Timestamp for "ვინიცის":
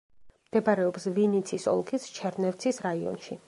1.17-1.67